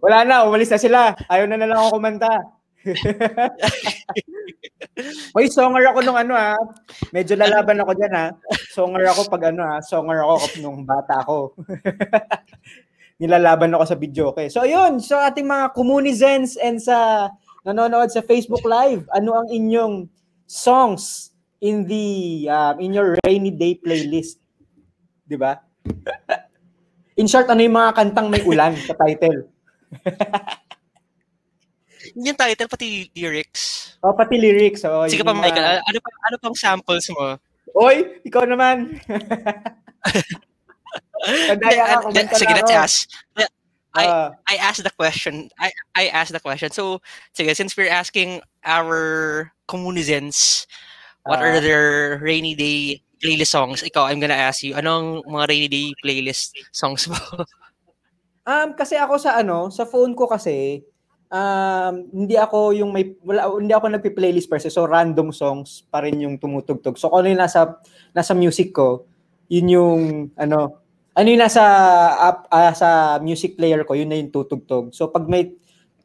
[0.03, 1.15] Wala na, umalis na sila.
[1.31, 2.35] Ayaw na na lang ako kumanta.
[5.35, 6.55] Hoy, songer ako nung ano ha.
[7.11, 8.27] Medyo lalaban ako dyan ha.
[8.71, 9.81] Songer ako pag ano ha.
[9.81, 11.57] Songer ako nung bata ako.
[13.21, 14.51] Nilalaban ako sa video okay.
[14.51, 17.29] So ayun, so ating mga communizens and sa
[17.63, 19.95] nanonood sa Facebook Live, ano ang inyong
[20.45, 21.31] songs
[21.63, 24.37] in the um, in your rainy day playlist?
[25.25, 25.57] 'Di ba?
[27.15, 29.47] In short, ano yung mga kantang may ulan sa title?
[32.15, 33.95] Yun yung title, pati lyrics.
[33.99, 34.87] O, pati lyrics.
[34.87, 35.59] O, Sige pa, Michael.
[35.61, 37.35] mga- Ano pa, ano pang samples mo?
[37.75, 38.95] Oy, ikaw naman.
[41.25, 42.97] Kadaya ka, kumanta sige, let's ask.
[43.95, 45.47] I- Ah, I asked the question.
[45.55, 46.67] I I asked the question.
[46.71, 46.99] So,
[47.31, 50.67] sige, since we're asking our communizens
[51.23, 51.47] what Ah.
[51.47, 55.87] are their rainy day playlist songs, ikaw, I'm gonna ask you, anong mga rainy day
[56.03, 57.15] playlist songs mo?
[58.51, 60.83] um, kasi ako sa ano, sa phone ko kasi,
[61.35, 64.71] um, hindi ako yung may, wala, hindi ako nagpi-playlist per se.
[64.71, 66.95] So, random songs pa rin yung tumutugtog.
[66.95, 67.79] So, kung ano yung nasa,
[68.15, 69.03] nasa music ko,
[69.51, 70.01] yun yung,
[70.39, 70.79] ano,
[71.15, 71.63] ano yung nasa
[72.15, 74.95] app, ah, sa music player ko, yun na yung tutugtog.
[74.95, 75.51] So, pag may,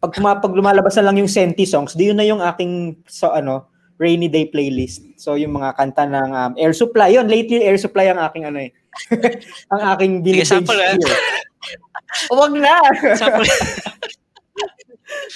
[0.02, 3.70] pag, pag lumalabas na lang yung senti songs, di yun na yung aking, so, ano,
[4.00, 5.04] rainy day playlist.
[5.20, 7.12] So, yung mga kanta ng um, Air Supply.
[7.12, 8.72] Yun, lately Air Supply ang aking, ano eh,
[9.76, 10.96] ang aking binibage sample, here.
[12.32, 12.74] Huwag na!
[13.20, 13.46] Sample.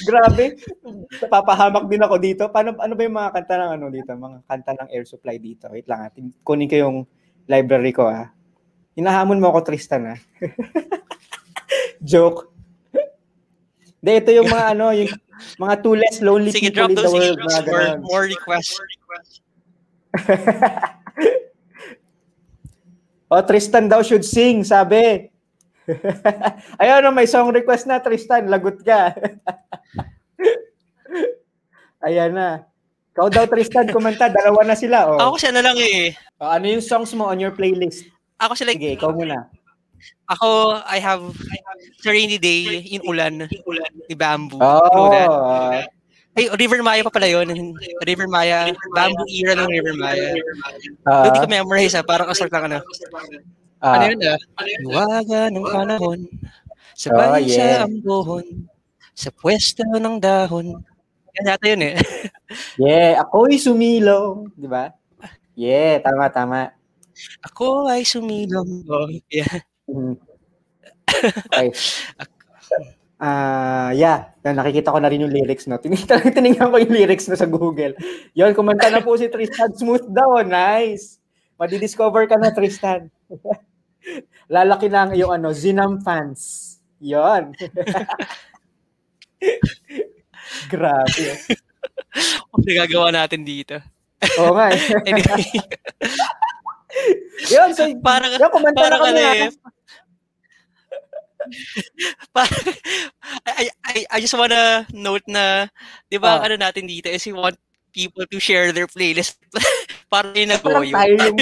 [0.07, 0.59] Grabe.
[1.31, 2.43] Papahamak din ako dito.
[2.51, 4.15] Paano ano ba yung mga kanta ng ano dito?
[4.15, 5.69] Mga kanta ng Air Supply dito.
[5.71, 6.33] Wait lang, atin.
[6.43, 7.07] Kunin ko yung
[7.47, 8.31] library ko ah.
[8.95, 10.19] Hinahamon mo ako Tristan ah.
[12.05, 12.53] Joke.
[14.05, 15.09] De, ito yung mga ano, yung
[15.57, 17.39] mga two less lonely Sige, people drop in the those world.
[17.41, 18.01] Mga more, ganun.
[18.05, 18.77] more requests.
[23.33, 25.34] oh, Tristan daw should sing, sabi.
[26.81, 28.49] Ayun, may song request na, Tristan.
[28.49, 29.13] Lagot ka.
[32.07, 32.65] Ayan na.
[33.15, 34.29] Ikaw daw, Tristan, kumanta.
[34.29, 35.09] Dalawa na sila.
[35.09, 35.19] Oh.
[35.21, 36.13] Ako kasi ano lang eh.
[36.41, 38.09] Oh, ano yung songs mo on your playlist?
[38.43, 39.49] Ako like, Sige, ikaw muna.
[40.29, 41.23] ako, I have
[42.01, 43.49] sa rainy day, in ulan,
[44.09, 44.61] ni Bamboo.
[44.61, 45.89] Oh, that?
[46.35, 47.47] Ay, River Maya pa pala yun.
[48.03, 50.35] River Maya, Bamboo era ng River Maya.
[51.07, 52.79] ah, Hindi ko memorize ha, parang kasal lang ano.
[53.85, 54.39] Ah, ano yun ah?
[54.81, 57.83] Iwaga ng panahon, Oh, sabay yeah.
[57.83, 58.47] sa ambohon,
[59.13, 60.79] sa pwesto ng dahon.
[61.37, 61.97] Yan yata yun eh.
[62.83, 64.49] yeah, ako'y sumilong.
[64.55, 64.95] Di ba?
[65.59, 66.71] Yeah, tama, tama.
[67.47, 68.87] Ako ay sumilong.
[68.89, 69.63] Oh, yeah.
[69.91, 70.17] Mm.
[71.51, 71.71] Okay.
[73.23, 74.35] Ah, yeah.
[74.43, 75.79] Na- Nakikita ko na rin yung lyrics, no?
[75.79, 77.95] Tin- Talagang tinignan ko yung lyrics no sa Google.
[78.35, 79.71] Yon, kumanta na po si Tristan.
[79.73, 80.43] Smooth daw.
[80.43, 81.23] Nice.
[81.57, 83.09] Madidiscover ka na, Tristan.
[84.47, 86.71] Lalaki lang yung ano, Zinam fans.
[87.01, 87.53] Yon.
[90.73, 91.25] Grabe.
[92.55, 93.77] Ano nagagawa natin dito?
[94.41, 94.71] Oo nga.
[94.73, 94.81] eh.
[95.11, 95.45] Anyway,
[97.51, 99.43] Yun, so, parang, yun, kumanta parang na ano kami.
[99.43, 99.51] eh.
[102.31, 102.63] parang,
[103.51, 105.67] I, I, I just wanna note na,
[106.07, 107.59] di ba, ang ano natin dito is we want
[107.91, 109.43] people to share their playlist
[110.07, 111.37] para yung Parang tayo yung...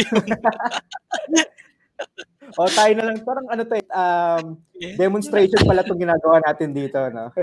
[2.56, 3.16] o, tayo na lang.
[3.22, 4.44] Parang ano to, eh, um,
[5.00, 7.30] demonstration pala itong ginagawa natin dito, no?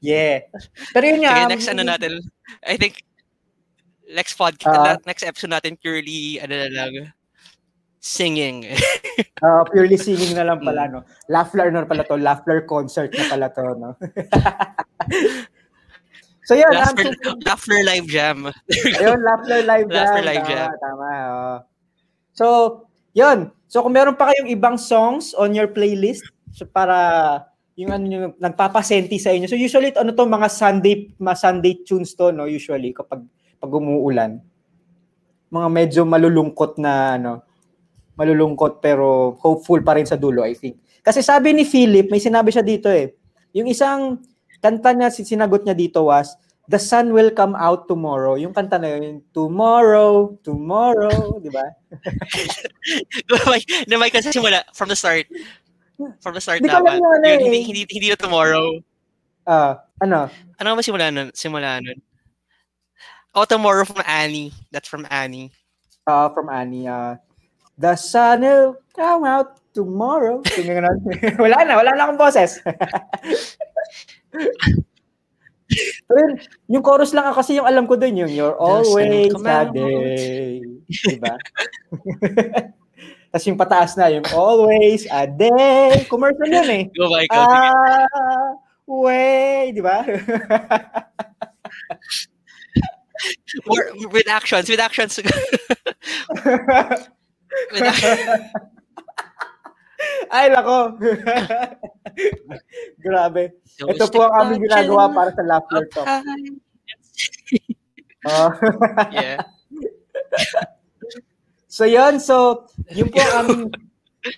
[0.00, 0.40] yeah.
[0.92, 1.32] Pero yun nga.
[1.34, 2.12] Sige, um, next ano natin,
[2.64, 3.02] I think,
[4.10, 5.02] next podcast, Ah.
[5.06, 6.92] next episode natin purely, ano na lang,
[8.00, 8.66] singing.
[9.44, 10.92] uh, purely singing na lang pala, Mm.
[10.92, 11.00] no?
[11.28, 12.16] Laughler na pala to.
[12.16, 13.90] Laughler concert na pala to, no?
[16.48, 16.74] so yun.
[16.74, 18.50] um, Laughter, so- Laughter Live Jam.
[18.98, 20.00] Ayun, Laughter Live Jam.
[20.00, 20.68] Laughter Live tama, Jam.
[20.80, 21.56] Tama, oo.
[22.40, 23.52] So, yun.
[23.68, 26.24] So, kung meron pa kayong ibang songs on your playlist,
[26.56, 26.96] so para
[27.76, 29.44] yung ano yung nagpapasenti sa inyo.
[29.44, 32.48] So, usually, ano to, mga Sunday, mga Sunday tunes to, no?
[32.48, 33.28] Usually, kapag
[33.60, 34.40] pag umuulan.
[35.52, 37.44] Mga medyo malulungkot na, ano,
[38.16, 40.80] malulungkot pero hopeful pa rin sa dulo, I think.
[41.04, 43.12] Kasi sabi ni Philip, may sinabi siya dito eh.
[43.52, 44.16] Yung isang
[44.64, 46.36] kanta niya, sinagot niya dito was,
[46.70, 48.38] The sun will come out tomorrow.
[48.38, 51.66] Yung kanta na yun, tomorrow, tomorrow, di ba?
[53.90, 55.26] Na may kasi simula, from the start.
[56.22, 57.02] From the start dapat.
[57.02, 57.42] Yun, eh.
[57.42, 58.78] hindi, hindi, hindi na tomorrow.
[59.42, 60.30] Ah, ano?
[60.62, 61.34] Ano ba simula nun?
[61.34, 61.98] Simula nun?
[63.34, 64.54] Oh, tomorrow from Annie.
[64.70, 65.50] That's from Annie.
[66.06, 66.86] Uh, from Annie.
[66.86, 67.18] Uh,
[67.74, 70.38] the sun will come out tomorrow.
[71.42, 72.62] Wala na, wala na akong boses.
[76.06, 76.32] Pero yun,
[76.66, 79.74] yung chorus lang kasi yung alam ko dun, yung You're always come a out.
[79.74, 80.60] day.
[80.90, 81.34] Diba?
[83.30, 86.02] Tapos yung pataas na, yung always a day.
[86.10, 86.82] Commercial yun eh.
[86.98, 87.46] Go, Michael.
[87.46, 88.58] Ah,
[88.90, 90.02] way, di ba?
[94.10, 95.14] With actions, with actions.
[97.70, 98.18] with ac-
[100.28, 101.00] Ay, lako.
[103.04, 103.56] Grabe.
[103.80, 106.08] Ito po ang aming ginagawa para sa Laughter Talk.
[108.28, 108.50] Oh.
[109.14, 109.40] yeah.
[111.74, 112.20] so, yun.
[112.20, 113.62] So, yun po ang aming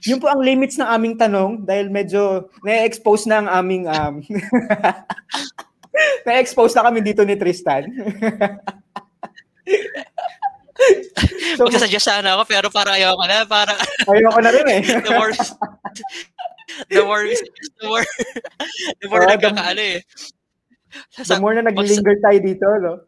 [0.06, 4.22] yun po ang limits ng aming tanong dahil medyo na-expose na ang aming um,
[6.26, 7.90] na-expose na kami dito ni Tristan.
[11.60, 13.44] so, Magsasuggest sana ako, pero parang ayaw ko na.
[13.44, 13.76] Parang
[14.08, 14.80] ayoko na rin eh.
[15.04, 15.32] the more
[16.88, 18.04] the more the more
[19.00, 20.00] the more the- nagkakaano eh.
[21.20, 23.04] The more na naglinger tayo dito, no?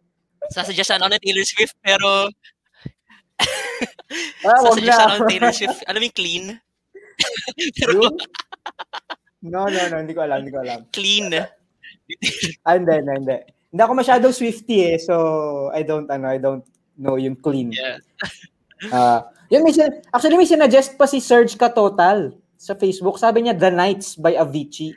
[0.53, 2.29] Sasuggest sana ako ng Taylor Swift, pero
[4.45, 5.21] Ah, wag sasuggest sana ako na.
[5.25, 5.81] ng Taylor Swift.
[5.89, 6.45] Alam mo yung clean?
[7.81, 7.93] pero
[9.45, 9.97] No, no, no.
[10.01, 10.81] Hindi ko alam, hindi ko alam.
[10.93, 11.29] clean.
[12.65, 13.37] Ah, hindi, hindi, hindi.
[13.73, 15.15] Hindi ako masyadong Swifty eh, so
[15.73, 16.65] I don't, ano, I don't
[16.97, 17.71] know yung clean.
[17.73, 17.99] Yeah.
[18.93, 23.17] Ah, yun, may sin- actually, may sinadjust pa si Serge Katotal sa Facebook.
[23.17, 24.93] Sabi niya, The Nights by Avicii.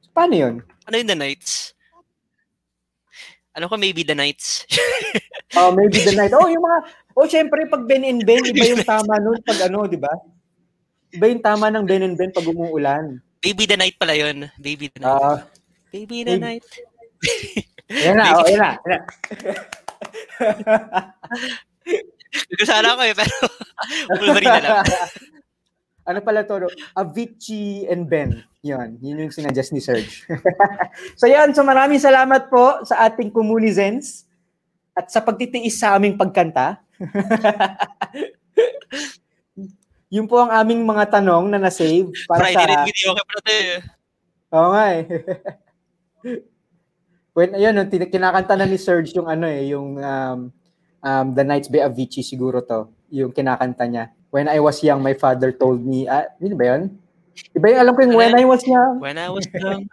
[0.00, 0.54] So, paano yun?
[0.88, 1.76] Ano yung The Nights?
[3.52, 4.64] Alam ko maybe The Nights.
[5.52, 6.32] Oh, maybe The Night.
[6.32, 6.78] Oh, yung mga,
[7.12, 10.08] oh, syempre, pag Ben and Ben, iba yung tama nun pag ano, di ba?
[11.12, 13.20] Iba yung tama ng Ben and Ben pag umuulan.
[13.44, 14.48] Baby the Night pala yun.
[14.56, 15.12] Baby the Night.
[15.12, 15.44] Ah,
[15.92, 16.64] Baby the maybe- Night.
[17.92, 18.70] yan na, oh, yan na.
[18.80, 18.98] yan na.
[22.62, 23.34] Sana ako eh, pero
[24.20, 24.86] Wolverine na lang.
[26.08, 26.66] ano pala to?
[26.96, 28.42] Avicii and Ben.
[28.62, 30.22] Yun, yun yung sinadjust ni Serge.
[31.20, 34.24] so yan, so maraming salamat po sa ating Comunizens
[34.94, 36.78] at sa pagtitiis sa aming pagkanta.
[40.14, 42.84] yun po ang aming mga tanong na na-save para Friday rin sa...
[42.86, 43.82] video okay pala tayo eh.
[44.52, 45.02] Oo nga eh.
[47.32, 50.38] When, ayun, tin- kinakanta na ni Serge yung ano eh, yung um,
[51.00, 52.92] um, The Nights by Avicii siguro to.
[53.08, 54.12] Yung kinakanta niya.
[54.32, 56.82] When I was young, my father told me, ah, yun ba yun?
[57.56, 59.88] Iba yung alam ko yung when I was young, When I was young.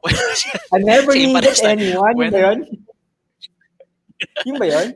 [0.00, 0.64] When I was young.
[0.72, 2.16] I never Same needed anyone.
[2.16, 2.58] Yun When- ba yun?
[4.48, 4.88] Yun ba yun?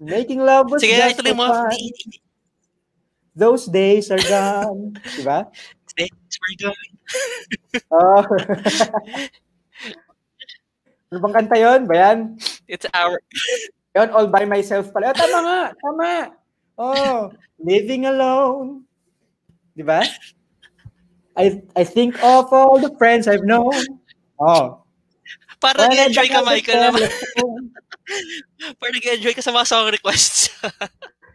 [0.00, 1.44] Making love was Sige, just ituloy mo.
[3.34, 4.94] Those days are gone.
[5.18, 5.50] diba?
[5.98, 6.90] Thanks for going.
[7.90, 8.22] Oh.
[11.10, 11.80] ano bang kanta yun?
[11.90, 12.18] Ba yan?
[12.70, 13.18] It's our...
[13.98, 15.10] Yun, all by myself pala.
[15.10, 16.10] Oh, tama nga, tama.
[16.78, 17.18] Oh,
[17.58, 18.86] living alone.
[19.74, 20.06] Di ba?
[21.34, 23.74] I I think of all the friends I've known.
[24.38, 24.86] Oh.
[25.60, 26.78] I nag-enjoy ka, Michael.
[26.78, 27.02] naman.
[28.78, 30.48] Parang nag-enjoy ka sa mga song requests.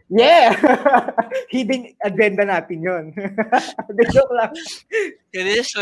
[0.06, 0.54] Yeah!
[1.50, 3.04] Hidden agenda natin yun.
[4.14, 4.54] Joke lang.
[5.34, 5.74] Is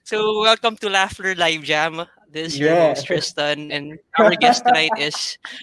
[0.00, 2.08] so, welcome to Laughter Live Jam.
[2.28, 2.92] This is your Yeah.
[2.92, 3.72] host, Tristan.
[3.72, 5.16] And our guest tonight is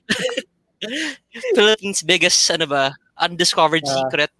[1.55, 2.83] Philippines' biggest, ano ba,
[3.17, 3.93] undiscovered Ah.
[4.01, 4.31] secret.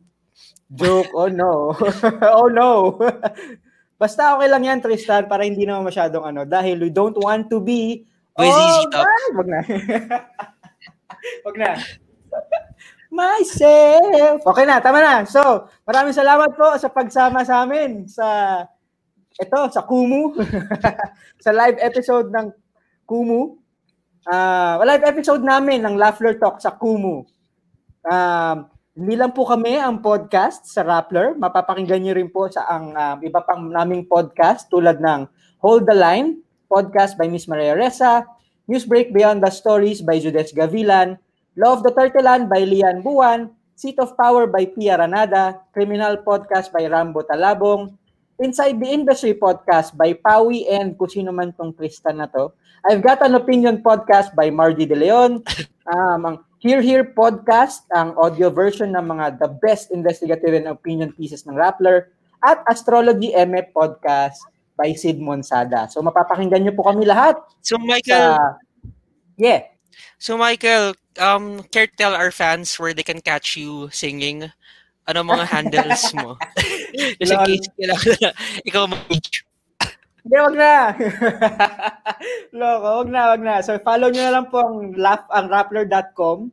[0.74, 1.78] Joke, oh no.
[2.42, 2.98] oh no.
[4.02, 6.42] Basta okay lang yan, Tristan, para hindi naman masyadong ano.
[6.44, 8.04] Dahil we don't want to be
[8.36, 9.06] With ZZ Top.
[9.08, 9.30] man.
[9.40, 9.60] Wag na.
[11.48, 11.72] Wag na.
[13.08, 14.44] Myself.
[14.44, 15.24] Okay na, tama na.
[15.24, 15.40] So,
[15.88, 18.28] maraming salamat po sa pagsama sa amin sa
[19.36, 20.32] ito, sa Kumu.
[21.44, 22.48] sa live episode ng
[23.04, 23.60] Kumu.
[24.26, 27.28] Ah, live episode namin ng Laughler Talk sa Kumu.
[28.08, 28.58] Um,
[28.96, 31.36] hindi lang po kami ang podcast sa Rappler.
[31.36, 35.28] Mapapakinggan niyo rin po sa ang um, iba pang naming podcast tulad ng
[35.60, 36.40] Hold the Line,
[36.72, 38.24] podcast by Miss Maria Reza,
[38.72, 41.20] Newsbreak Beyond the Stories by Judes Gavilan,
[41.60, 46.88] of the Turtleland by Lian Buwan, Seat of Power by Pia Ranada, Criminal Podcast by
[46.88, 47.92] Rambo Talabong,
[48.36, 52.52] Inside the Industry Podcast by Pawi and kung sino man tong Tristan na to.
[52.84, 55.42] I've Got an Opinion Podcast by Margie De Leon.
[55.86, 61.14] Um, ang Here Here Podcast, ang audio version ng mga the best investigative and opinion
[61.14, 62.10] pieces ng Rappler.
[62.42, 64.42] At Astrology MF Podcast
[64.74, 65.86] by Sid Monsada.
[65.94, 68.58] So mapapakinggan niyo po kami lahat So, Michael, sa...
[69.38, 69.70] Yeah.
[70.18, 74.50] so Michael, um, care to tell our fans where they can catch you singing?
[75.06, 76.34] Ano mga handles mo?
[77.22, 78.30] Just in case kailangan na
[78.66, 79.02] ikaw mag
[80.26, 80.74] Hindi, wag na.
[82.58, 83.56] Loko, wag na, wag na.
[83.62, 86.50] So follow nyo na lang po ang laugh ang rappler.com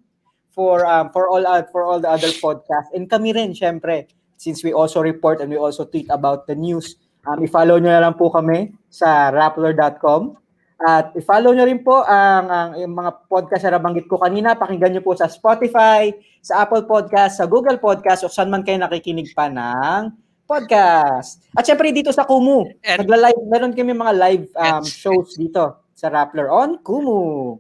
[0.53, 2.93] for um, for all uh, for all the other podcasts.
[2.93, 7.01] And kami rin syempre since we also report and we also tweet about the news.
[7.25, 10.37] Um, i-follow nyo na lang po kami sa rappler.com.
[10.83, 14.59] At i-follow nyo rin po ang, ang yung mga podcast na nabanggit ko kanina.
[14.59, 16.11] Pakinggan nyo po sa Spotify,
[16.43, 20.11] sa Apple Podcast, sa Google Podcast, o saan man kayo nakikinig pa ng
[20.43, 21.47] podcast.
[21.55, 24.91] At syempre dito sa Kumu, And- nagla-live, meron kami mga live um, Yes.
[24.91, 27.57] shows dito sa Rappler on Kumu.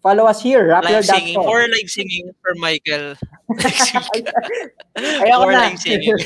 [0.00, 1.38] Follow us here, Live singing.
[1.38, 1.46] rappler.com.
[1.46, 3.14] More live singing for Michael.
[5.22, 5.70] Ayoko na.
[5.70, 6.18] live singing.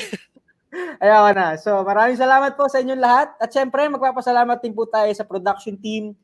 [1.03, 1.47] Ayoko na.
[1.61, 3.27] So, maraming salamat po sa inyong lahat.
[3.37, 6.17] At syempre, magpapasalamat din po tayo sa production team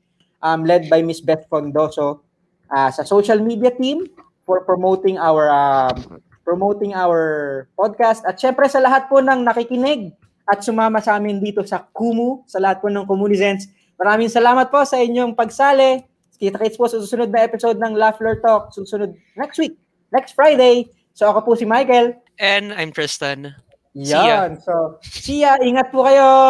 [0.44, 2.22] um, led by Miss Beth Frondoso,
[2.70, 4.06] uh, sa social media team
[4.44, 8.28] for promoting our um, promoting our podcast.
[8.28, 10.12] At syempre sa lahat po ng nakikinig
[10.44, 13.72] at sumama sa amin dito sa Kumu, sa lahat po ng Comunizens.
[13.96, 16.04] Maraming salamat po sa inyong pagsali.
[16.36, 18.76] Kita-kits po sa susunod na episode ng Laughler Talk.
[18.76, 19.80] Susunod next week,
[20.12, 20.92] next Friday.
[21.16, 22.20] So ako po si Michael.
[22.36, 23.56] And I'm Tristan.
[23.96, 24.50] See ya.
[24.50, 24.58] Yan.
[24.58, 25.54] So, see ya.
[25.62, 26.50] Ingat po kayo.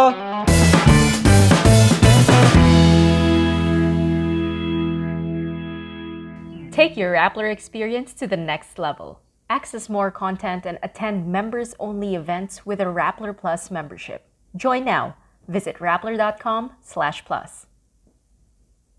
[6.74, 9.20] Take your Rappler experience to the next level.
[9.48, 14.28] Access more content and attend members only events with a Rappler Plus membership.
[14.56, 15.16] Join now.
[15.48, 17.68] Visit rappler.com slash plus.